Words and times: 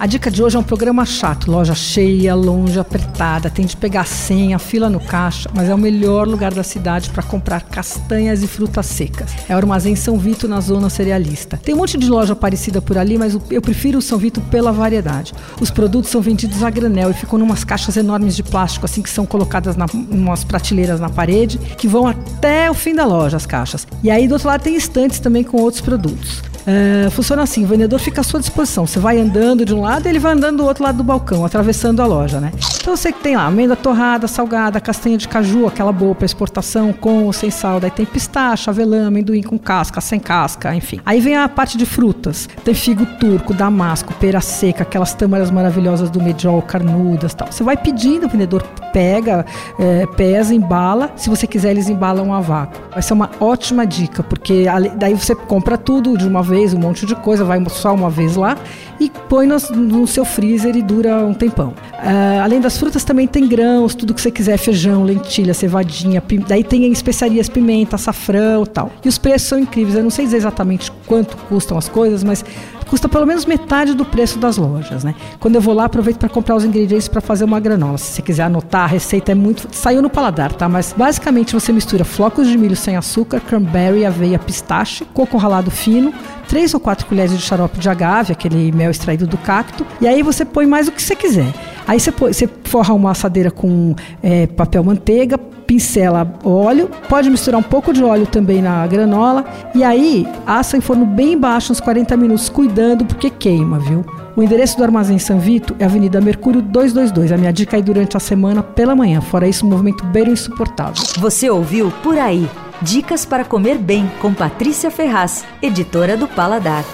A 0.00 0.06
dica 0.06 0.30
de 0.30 0.42
hoje 0.42 0.56
é 0.56 0.58
um 0.58 0.62
programa 0.62 1.04
chato, 1.04 1.50
loja 1.50 1.74
cheia, 1.74 2.34
longe, 2.34 2.80
apertada, 2.80 3.50
tem 3.50 3.66
de 3.66 3.76
pegar 3.76 4.06
senha, 4.06 4.58
fila 4.58 4.88
no 4.88 4.98
caixa, 4.98 5.50
mas 5.54 5.68
é 5.68 5.74
o 5.74 5.78
melhor 5.78 6.26
lugar 6.26 6.54
da 6.54 6.62
cidade 6.62 7.10
para 7.10 7.22
comprar 7.22 7.60
castanhas 7.60 8.42
e 8.42 8.46
frutas 8.46 8.86
secas. 8.86 9.30
É 9.46 9.54
o 9.54 9.58
Armazém 9.58 9.94
São 9.94 10.16
Vito 10.16 10.48
na 10.48 10.58
zona 10.62 10.88
cerealista. 10.88 11.60
Tem 11.62 11.74
um 11.74 11.76
monte 11.78 11.98
de 11.98 12.08
loja 12.08 12.34
parecida 12.34 12.80
por 12.80 12.96
ali, 12.96 13.18
mas 13.18 13.38
eu 13.50 13.60
prefiro 13.60 13.98
o 13.98 14.02
São 14.02 14.16
Vito 14.16 14.40
pela 14.40 14.72
variedade. 14.72 15.34
Os 15.60 15.70
produtos 15.70 16.10
são 16.10 16.22
vendidos 16.22 16.62
a 16.62 16.70
granel 16.70 17.10
e 17.10 17.14
ficam 17.14 17.38
numas 17.38 17.62
caixas 17.62 17.98
enormes 17.98 18.34
de 18.34 18.42
plástico, 18.42 18.86
assim 18.86 19.02
que 19.02 19.10
são 19.10 19.26
colocadas 19.26 19.76
na, 19.76 19.84
em 19.92 20.18
umas 20.18 20.44
prateleiras 20.44 20.98
na 20.98 21.10
parede, 21.10 21.58
que 21.76 21.86
vão 21.86 22.06
até 22.06 22.70
o 22.70 22.74
fim 22.74 22.94
da 22.94 23.04
loja 23.04 23.36
as 23.36 23.44
caixas. 23.44 23.86
E 24.02 24.10
aí 24.10 24.26
do 24.26 24.32
outro 24.32 24.48
lado 24.48 24.62
tem 24.62 24.76
estantes 24.76 25.20
também 25.20 25.44
com 25.44 25.58
outros 25.58 25.82
produtos. 25.82 26.42
É, 26.66 27.08
funciona 27.10 27.42
assim, 27.42 27.64
o 27.64 27.66
vendedor 27.66 27.98
fica 27.98 28.20
à 28.20 28.24
sua 28.24 28.40
disposição. 28.40 28.86
Você 28.86 28.98
vai 28.98 29.18
andando 29.18 29.64
de 29.64 29.74
um 29.74 29.80
lado, 29.80 30.06
ele 30.06 30.18
vai 30.18 30.32
andando 30.32 30.58
do 30.58 30.66
outro 30.66 30.84
lado 30.84 30.98
do 30.98 31.04
balcão, 31.04 31.44
atravessando 31.44 32.00
a 32.00 32.06
loja, 32.06 32.40
né? 32.40 32.52
Então 32.80 32.96
você 32.96 33.12
que 33.12 33.20
tem 33.20 33.36
lá 33.36 33.46
amêndoa 33.46 33.76
torrada, 33.76 34.26
salgada, 34.26 34.80
castanha 34.80 35.16
de 35.16 35.28
caju, 35.28 35.66
aquela 35.66 35.92
boa 35.92 36.14
para 36.14 36.26
exportação, 36.26 36.92
com 36.92 37.24
ou 37.24 37.32
sem 37.32 37.50
sal. 37.50 37.80
Daí 37.80 37.90
tem 37.90 38.06
pistache, 38.06 38.68
avelã, 38.68 39.06
amendoim 39.06 39.42
com 39.42 39.58
casca, 39.58 40.00
sem 40.00 40.18
casca, 40.18 40.74
enfim. 40.74 41.00
Aí 41.04 41.20
vem 41.20 41.36
a 41.36 41.48
parte 41.48 41.76
de 41.76 41.86
frutas. 41.86 42.48
Tem 42.64 42.74
figo 42.74 43.06
turco, 43.18 43.54
damasco, 43.54 44.12
pera 44.14 44.40
seca, 44.40 44.82
aquelas 44.82 45.14
tâmaras 45.14 45.50
maravilhosas 45.50 46.10
do 46.10 46.20
Mediol, 46.22 46.62
carnudas 46.62 47.34
tal. 47.34 47.50
Você 47.50 47.62
vai 47.62 47.76
pedindo, 47.76 48.26
o 48.26 48.28
vendedor 48.28 48.62
pega, 48.92 49.44
é, 49.78 50.06
pesa, 50.16 50.54
embala. 50.54 51.10
Se 51.16 51.28
você 51.28 51.46
quiser, 51.46 51.70
eles 51.70 51.88
embalam 51.88 52.32
a 52.32 52.40
vácuo. 52.40 52.80
Vai 52.92 53.02
ser 53.02 53.12
uma 53.12 53.30
ótima 53.40 53.86
dica, 53.86 54.22
porque 54.22 54.64
daí 54.96 55.14
você 55.14 55.34
compra 55.34 55.78
tudo 55.78 56.16
de 56.16 56.26
uma 56.26 56.42
vez, 56.50 56.74
um 56.74 56.78
monte 56.78 57.06
de 57.06 57.14
coisa, 57.14 57.44
vai 57.44 57.64
só 57.70 57.94
uma 57.94 58.10
vez 58.10 58.36
lá 58.36 58.58
e 58.98 59.10
põe 59.28 59.46
no, 59.46 59.56
no 59.74 60.06
seu 60.06 60.24
freezer 60.24 60.76
e 60.76 60.82
dura 60.82 61.24
um 61.24 61.32
tempão. 61.32 61.74
Uh, 62.00 62.42
além 62.42 62.60
das 62.60 62.78
frutas, 62.78 63.04
também 63.04 63.26
tem 63.26 63.46
grãos, 63.46 63.94
tudo 63.94 64.14
que 64.14 64.20
você 64.20 64.30
quiser, 64.30 64.56
feijão, 64.56 65.04
lentilha, 65.04 65.52
cevadinha, 65.52 66.22
daí 66.48 66.64
tem 66.64 66.90
especiarias, 66.90 67.48
pimenta, 67.48 67.96
açafrão 67.96 68.64
tal. 68.64 68.90
E 69.04 69.08
os 69.08 69.18
preços 69.18 69.48
são 69.48 69.58
incríveis. 69.58 69.96
Eu 69.96 70.02
não 70.02 70.10
sei 70.10 70.24
dizer 70.24 70.38
exatamente 70.38 70.90
quanto 71.06 71.36
custam 71.36 71.76
as 71.76 71.88
coisas, 71.88 72.24
mas 72.24 72.42
custa 72.86 73.08
pelo 73.08 73.26
menos 73.26 73.44
metade 73.44 73.94
do 73.94 74.04
preço 74.04 74.38
das 74.38 74.56
lojas, 74.56 75.04
né? 75.04 75.14
Quando 75.38 75.54
eu 75.54 75.60
vou 75.60 75.74
lá, 75.74 75.84
aproveito 75.84 76.18
para 76.18 76.28
comprar 76.28 76.56
os 76.56 76.64
ingredientes 76.64 77.06
para 77.06 77.20
fazer 77.20 77.44
uma 77.44 77.60
granola. 77.60 77.98
Se 77.98 78.14
você 78.14 78.22
quiser 78.22 78.44
anotar, 78.44 78.82
a 78.82 78.86
receita 78.86 79.32
é 79.32 79.34
muito. 79.34 79.68
Saiu 79.70 80.00
no 80.00 80.10
paladar, 80.10 80.52
tá? 80.52 80.68
Mas 80.68 80.94
basicamente 80.96 81.52
você 81.52 81.72
mistura 81.72 82.04
flocos 82.04 82.48
de 82.48 82.58
milho 82.58 82.74
sem 82.74 82.96
açúcar, 82.96 83.40
cranberry, 83.40 84.04
aveia, 84.04 84.38
pistache, 84.38 85.04
coco 85.14 85.36
ralado 85.36 85.70
fino, 85.70 86.12
três 86.48 86.74
ou 86.74 86.80
quatro 86.80 87.06
colheres 87.06 87.30
de 87.30 87.42
xarope 87.42 87.78
de 87.78 87.88
agave, 87.88 88.32
aquele 88.32 88.72
mel 88.72 88.90
extraído 88.90 89.26
do 89.26 89.38
cacto, 89.38 89.86
e 90.00 90.08
aí 90.08 90.22
você 90.22 90.44
põe 90.44 90.66
mais 90.66 90.88
o 90.88 90.92
que 90.92 91.00
você 91.00 91.14
quiser. 91.14 91.52
Aí 91.90 91.98
você, 91.98 92.48
forra 92.62 92.94
uma 92.94 93.10
assadeira 93.10 93.50
com 93.50 93.96
é, 94.22 94.46
papel 94.46 94.84
manteiga, 94.84 95.36
pincela 95.36 96.24
óleo, 96.44 96.88
pode 97.08 97.28
misturar 97.28 97.58
um 97.58 97.64
pouco 97.64 97.92
de 97.92 98.04
óleo 98.04 98.28
também 98.28 98.62
na 98.62 98.86
granola 98.86 99.44
e 99.74 99.82
aí 99.82 100.24
assa 100.46 100.76
em 100.76 100.80
forno 100.80 101.04
bem 101.04 101.36
baixo 101.36 101.72
uns 101.72 101.80
40 101.80 102.16
minutos, 102.16 102.48
cuidando 102.48 103.04
porque 103.04 103.28
queima, 103.28 103.80
viu? 103.80 104.04
O 104.36 104.42
endereço 104.42 104.76
do 104.76 104.84
Armazém 104.84 105.18
São 105.18 105.40
Vito 105.40 105.74
é 105.80 105.84
Avenida 105.84 106.20
Mercúrio 106.20 106.62
222. 106.62 107.32
A 107.32 107.36
minha 107.36 107.52
dica 107.52 107.76
aí 107.76 107.82
durante 107.82 108.16
a 108.16 108.20
semana 108.20 108.62
pela 108.62 108.94
manhã. 108.94 109.20
Fora 109.20 109.48
isso, 109.48 109.66
o 109.66 109.68
movimento 109.68 110.04
beiro 110.06 110.30
insuportável. 110.30 111.02
Você 111.18 111.50
ouviu 111.50 111.92
Por 112.04 112.16
Aí. 112.16 112.48
Dicas 112.80 113.24
para 113.24 113.44
comer 113.44 113.78
bem 113.78 114.08
com 114.22 114.32
Patrícia 114.32 114.92
Ferraz, 114.92 115.44
editora 115.60 116.16
do 116.16 116.28
Paladar. 116.28 116.84